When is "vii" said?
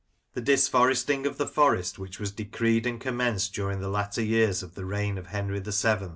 5.59-6.07